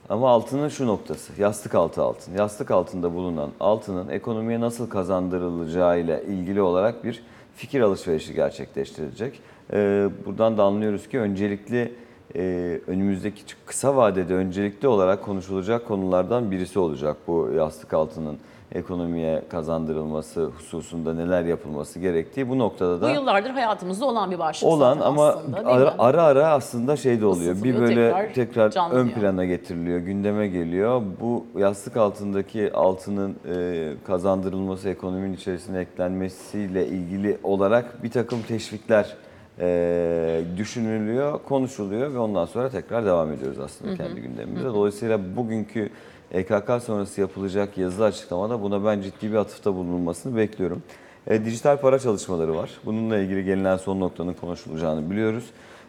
[0.08, 2.34] Ama altının şu noktası, yastık altı altın.
[2.34, 7.22] Yastık altında bulunan altının ekonomiye nasıl kazandırılacağıyla ilgili olarak bir
[7.56, 9.40] fikir alışverişi gerçekleştirilecek.
[9.72, 11.94] E, buradan da anlıyoruz ki öncelikli
[12.36, 18.38] e, önümüzdeki kısa vadede öncelikli olarak konuşulacak konulardan birisi olacak bu yastık altının
[18.74, 24.70] ekonomiye kazandırılması hususunda neler yapılması gerektiği bu noktada Bu da yıllardır hayatımızda olan bir başlık
[24.70, 25.72] olan zaten ama aslında, değil mi?
[25.72, 27.54] ara, ara ara aslında şey de oluyor.
[27.54, 29.04] Bir Isıtılıyor, böyle tekrar tekrar, canlanıyor.
[29.04, 31.02] ön plana getiriliyor, gündeme geliyor.
[31.20, 39.16] Bu yastık altındaki altının e, kazandırılması, ekonominin içerisine eklenmesiyle ilgili olarak bir takım teşvikler
[39.61, 44.68] e, düşünülüyor, konuşuluyor ve ondan sonra tekrar devam ediyoruz aslında kendi gündemimize.
[44.68, 45.90] Dolayısıyla bugünkü
[46.32, 50.82] EKK sonrası yapılacak yazılı açıklamada buna ben ciddi bir atıfta bulunulmasını bekliyorum.
[51.26, 52.70] E, dijital para çalışmaları var.
[52.84, 55.44] Bununla ilgili gelinen son noktanın konuşulacağını biliyoruz.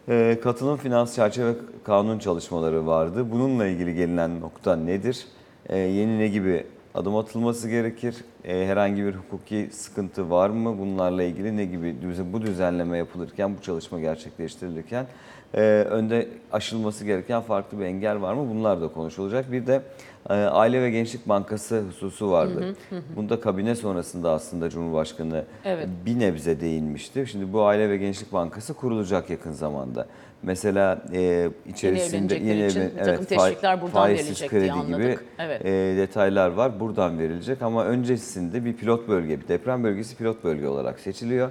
[0.09, 3.31] E, katılım finans çerçeve kanun çalışmaları vardı.
[3.31, 5.25] Bununla ilgili gelinen nokta nedir?
[5.69, 8.15] E, yeni ne gibi adım atılması gerekir?
[8.43, 10.77] E, herhangi bir hukuki sıkıntı var mı?
[10.79, 15.05] Bunlarla ilgili ne gibi düzen- bu düzenleme yapılırken, bu çalışma gerçekleştirilirken
[15.53, 18.49] e, önde aşılması gereken farklı bir engel var mı?
[18.49, 19.51] Bunlar da konuşulacak.
[19.51, 19.81] Bir de
[20.29, 22.75] e, Aile ve Gençlik Bankası hususu vardı.
[23.15, 25.87] Bunda kabine sonrasında aslında Cumhurbaşkanı Evet.
[26.05, 27.25] bir nebze değinmişti.
[27.31, 30.07] Şimdi bu Aile ve Gençlik Bankası kurulacak yakın zamanda.
[30.43, 34.97] Mesela e, içerisinde evlenecekler için bir takım teşvikler buradan faizsiz verilecek diye kredi anladık.
[34.97, 35.65] gibi Evet.
[35.65, 36.79] e, detaylar var.
[36.79, 41.49] Buradan verilecek ama öncesinde bir pilot bölge, bir deprem bölgesi pilot bölge olarak seçiliyor.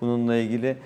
[0.00, 0.76] Bununla ilgili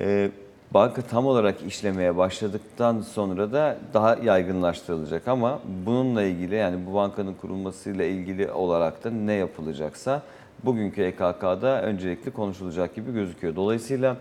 [0.00, 0.30] e,
[0.74, 7.34] banka tam olarak işlemeye başladıktan sonra da daha yaygınlaştırılacak ama bununla ilgili yani bu bankanın
[7.34, 10.22] kurulmasıyla ilgili olarak da ne yapılacaksa
[10.64, 13.56] bugünkü EKK'da öncelikli konuşulacak gibi gözüküyor.
[13.56, 14.16] Dolayısıyla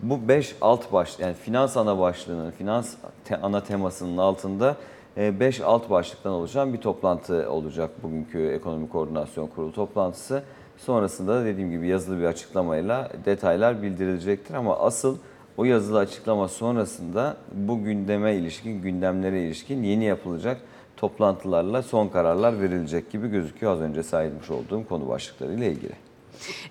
[0.00, 4.76] bu 5 alt baş yani finans ana başlığının, finans te- ana temasının altında
[5.16, 10.42] 5 alt başlıktan oluşan bir toplantı olacak bugünkü Ekonomi Koordinasyon Kurulu toplantısı.
[10.76, 15.16] Sonrasında da dediğim gibi yazılı bir açıklamayla detaylar bildirilecektir ama asıl
[15.56, 20.60] o yazılı açıklama sonrasında bu gündeme ilişkin, gündemlere ilişkin yeni yapılacak
[20.96, 26.07] toplantılarla son kararlar verilecek gibi gözüküyor az önce saymış olduğum konu başlıklarıyla ilgili.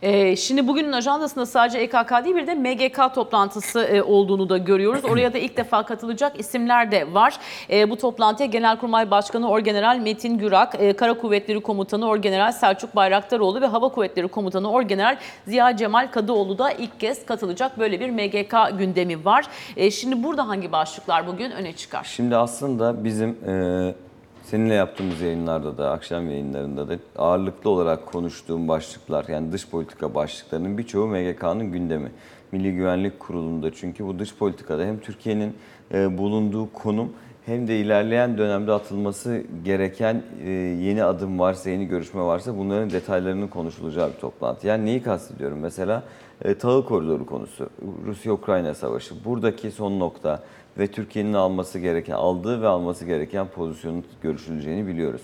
[0.01, 5.05] Ee, şimdi bugünün ajandasında sadece EKK değil bir de MGK toplantısı e, olduğunu da görüyoruz.
[5.05, 7.37] Oraya da ilk defa katılacak isimler de var.
[7.69, 13.61] E, bu toplantıya Genelkurmay Başkanı Orgeneral Metin Gürak, e, Kara Kuvvetleri Komutanı Orgeneral Selçuk Bayraktaroğlu
[13.61, 17.79] ve Hava Kuvvetleri Komutanı Orgeneral Ziya Cemal Kadıoğlu da ilk kez katılacak.
[17.79, 19.45] Böyle bir MGK gündemi var.
[19.77, 22.03] E, şimdi burada hangi başlıklar bugün öne çıkar?
[22.03, 24.06] Şimdi aslında bizim e,
[24.49, 30.77] seninle yaptığımız yayınlarda da, akşam yayınlarında da ağırlıklı olarak konuştuğum başlıklar, yani dış politika başlıklarının
[30.77, 32.11] birçoğu MGK'nın gündemi.
[32.51, 35.55] Milli Güvenlik Kurulu'nda çünkü bu dış politikada hem Türkiye'nin
[35.93, 37.13] e, bulunduğu konum
[37.47, 43.47] hem de ilerleyen dönemde atılması gereken e, yeni adım varsa, yeni görüşme varsa bunların detaylarının
[43.47, 44.67] konuşulacağı bir toplantı.
[44.67, 45.59] Yani neyi kastediyorum?
[45.59, 46.03] Mesela
[46.41, 47.69] e, tahıl koridoru konusu,
[48.05, 49.25] Rusya-Ukrayna savaşı.
[49.25, 50.43] Buradaki son nokta
[50.79, 55.21] ve Türkiye'nin alması gereken, aldığı ve alması gereken pozisyonun görüşüleceğini biliyoruz.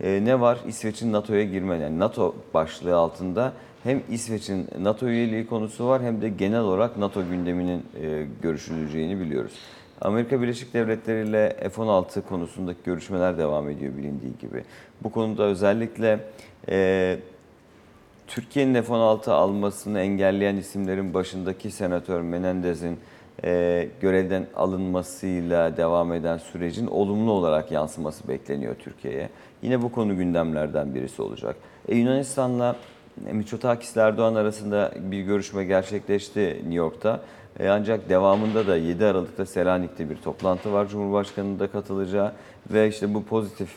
[0.00, 0.58] E, ne var?
[0.68, 3.52] İsveç'in NATO'ya girme, yani NATO başlığı altında
[3.84, 7.82] hem İsveç'in NATO üyeliği konusu var hem de genel olarak NATO gündeminin
[8.42, 9.52] görüşüleceğini biliyoruz.
[10.00, 14.64] Amerika Birleşik Devletleri ile F-16 konusundaki görüşmeler devam ediyor bilindiği gibi.
[15.02, 16.20] Bu konuda özellikle
[16.68, 17.18] e,
[18.26, 22.98] Türkiye'nin F-16 almasını engelleyen isimlerin başındaki Senatör Menendez'in
[23.44, 29.28] e, görevden alınmasıyla devam eden sürecin olumlu olarak yansıması bekleniyor Türkiye'ye.
[29.62, 31.56] Yine bu konu gündemlerden birisi olacak.
[31.88, 32.76] E, Yunanistan'la
[33.32, 37.20] Mitsotakis Erdoğan arasında bir görüşme gerçekleşti New York'ta.
[37.60, 42.32] E, ancak devamında da 7 Aralık'ta Selanik'te bir toplantı var Cumhurbaşkanı'nın da katılacağı
[42.72, 43.68] ve işte bu pozitif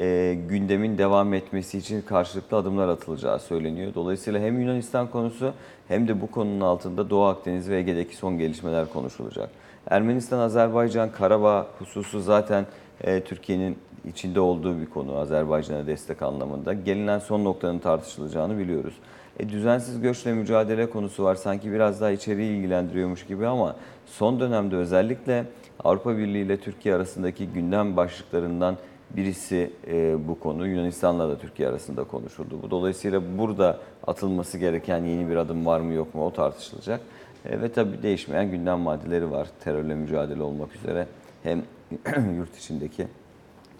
[0.00, 3.94] e, gündemin devam etmesi için karşılıklı adımlar atılacağı söyleniyor.
[3.94, 5.52] Dolayısıyla hem Yunanistan konusu
[5.88, 9.50] hem de bu konunun altında Doğu Akdeniz ve Ege'deki son gelişmeler konuşulacak.
[9.90, 12.66] Ermenistan, Azerbaycan, Karabağ hususu zaten
[13.00, 16.72] e, Türkiye'nin içinde olduğu bir konu Azerbaycan'a destek anlamında.
[16.72, 18.94] Gelinen son noktanın tartışılacağını biliyoruz.
[19.38, 21.34] E, düzensiz göçle mücadele konusu var.
[21.34, 25.44] Sanki biraz daha içeriği ilgilendiriyormuş gibi ama son dönemde özellikle
[25.84, 28.76] Avrupa Birliği ile Türkiye arasındaki gündem başlıklarından
[29.10, 30.66] birisi e, bu konu.
[30.66, 32.58] Yunanistan'la da Türkiye arasında konuşuldu.
[32.62, 37.00] Bu dolayısıyla burada atılması gereken yeni bir adım var mı yok mu o tartışılacak.
[37.44, 39.48] E, ve tabii değişmeyen gündem maddeleri var.
[39.60, 41.06] Terörle mücadele olmak üzere
[41.42, 41.62] hem
[42.36, 43.06] yurt içindeki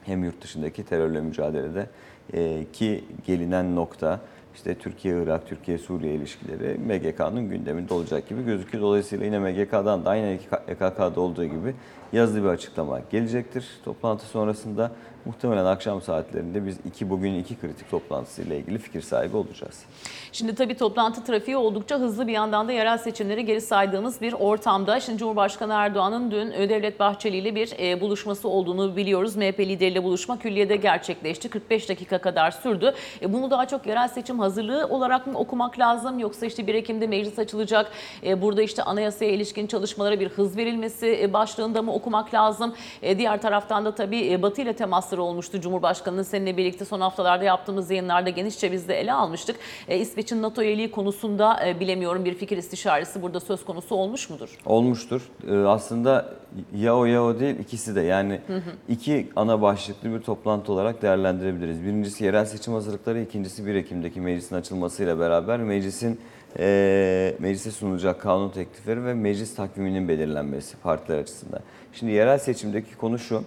[0.05, 1.87] hem yurt dışındaki terörle mücadelede
[2.33, 4.21] e, ki gelinen nokta
[4.57, 8.85] işte Türkiye-Irak, Türkiye-Suriye ilişkileri MGK'nın gündeminde olacak gibi gözüküyor.
[8.85, 10.39] Dolayısıyla yine MGK'dan da aynı
[10.69, 11.75] EKK'da olduğu gibi
[12.17, 13.67] yazılı bir açıklama gelecektir.
[13.85, 14.91] Toplantı sonrasında
[15.25, 19.85] muhtemelen akşam saatlerinde biz iki bugün iki kritik toplantısıyla ilgili fikir sahibi olacağız.
[20.33, 25.01] Şimdi tabii toplantı trafiği oldukça hızlı bir yandan da yerel seçimleri geri saydığımız bir ortamda.
[25.01, 29.37] Şimdi Cumhurbaşkanı Erdoğan'ın dün Devlet Bahçeli ile bir e, buluşması olduğunu biliyoruz.
[29.37, 31.49] MHP lideriyle buluşma külliyede gerçekleşti.
[31.49, 32.95] 45 dakika kadar sürdü.
[33.23, 37.07] E, bunu daha çok yerel seçim hazırlığı olarak mı okumak lazım yoksa işte 1 Ekim'de
[37.07, 37.91] meclis açılacak.
[38.25, 42.75] E, burada işte anayasaya ilişkin çalışmalara bir hız verilmesi e, başlığında mı okumak lazım?
[43.03, 45.61] E, diğer taraftan da tabii e, Batı ile temasları olmuştu.
[45.61, 49.57] Cumhurbaşkanı'nın seninle birlikte son haftalarda yaptığımız yayınlarda genişçe biz de ele almıştık.
[49.89, 54.59] E, İsveç'in NATO üyeliği konusunda e, bilemiyorum bir fikir istişaresi burada söz konusu olmuş mudur?
[54.67, 55.23] Olmuştur.
[55.67, 56.35] Aslında
[56.77, 58.41] ya o ya o değil ikisi de yani
[58.89, 61.83] iki ana başlıklı bir toplantı olarak değerlendirebiliriz.
[61.83, 66.21] Birincisi yerel seçim hazırlıkları, ikincisi 1 Ekim'deki meclisin açılmasıyla beraber meclisin
[66.59, 71.61] e, meclise sunulacak kanun teklifleri ve meclis takviminin belirlenmesi partiler açısından.
[71.99, 73.43] Şimdi yerel seçimdeki konu şu.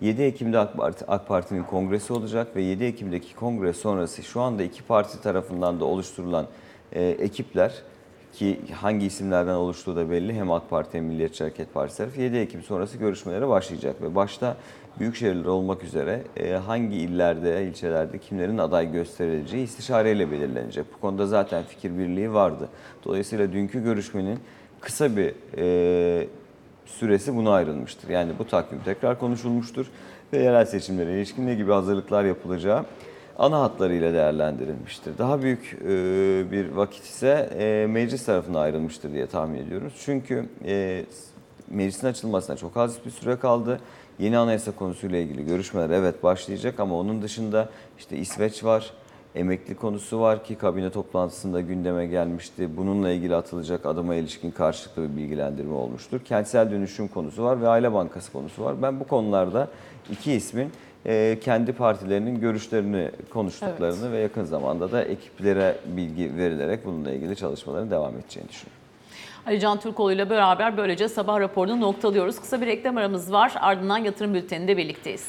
[0.00, 4.62] 7 Ekim'de AK, Parti, AK Parti'nin kongresi olacak ve 7 Ekim'deki kongre sonrası şu anda
[4.62, 6.46] iki parti tarafından da oluşturulan
[6.92, 7.72] e, ekipler
[8.32, 12.36] ki hangi isimlerden oluştuğu da belli hem AK Parti hem Milliyetçi Hareket Partisi tarafı 7
[12.36, 14.56] Ekim sonrası görüşmelere başlayacak ve başta
[15.00, 20.84] büyük şehirler olmak üzere e, hangi illerde, ilçelerde kimlerin aday gösterileceği istişareyle belirlenecek.
[20.96, 22.68] Bu konuda zaten fikir birliği vardı.
[23.04, 24.38] Dolayısıyla dünkü görüşmenin
[24.80, 26.28] kısa bir e,
[26.86, 28.08] süresi buna ayrılmıştır.
[28.08, 29.86] Yani bu takvim tekrar konuşulmuştur
[30.32, 32.84] ve yerel seçimlere ilişkin ne gibi hazırlıklar yapılacağı
[33.38, 35.18] ana hatlarıyla değerlendirilmiştir.
[35.18, 35.88] Daha büyük e,
[36.52, 39.92] bir vakit ise e, meclis tarafına ayrılmıştır diye tahmin ediyoruz.
[40.04, 41.04] Çünkü e,
[41.70, 43.80] meclisin açılmasına çok az bir süre kaldı.
[44.18, 47.68] Yeni anayasa konusuyla ilgili görüşmeler evet başlayacak ama onun dışında
[47.98, 48.90] işte İsveç var,
[49.34, 52.76] Emekli konusu var ki kabine toplantısında gündeme gelmişti.
[52.76, 56.20] Bununla ilgili atılacak adıma ilişkin karşılıklı bir bilgilendirme olmuştur.
[56.24, 58.82] Kentsel dönüşüm konusu var ve aile bankası konusu var.
[58.82, 59.68] Ben bu konularda
[60.10, 60.72] iki ismin
[61.06, 67.90] e, kendi partilerinin görüşlerini konuştuklarını ve yakın zamanda da ekiplere bilgi verilerek bununla ilgili çalışmaların
[67.90, 68.82] devam edeceğini düşünüyorum.
[69.46, 72.40] Ali Can Türkoğlu ile beraber böylece sabah raporunu noktalıyoruz.
[72.40, 73.52] Kısa bir reklam aramız var.
[73.60, 75.28] Ardından yatırım bülteninde birlikteyiz.